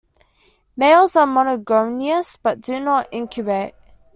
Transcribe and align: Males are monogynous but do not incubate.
Males 0.77 1.15
are 1.15 1.27
monogynous 1.27 2.35
but 2.41 2.59
do 2.59 2.79
not 2.79 3.07
incubate. 3.11 3.75